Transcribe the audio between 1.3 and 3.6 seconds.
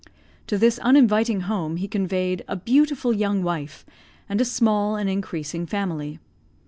home he conveyed a beautiful young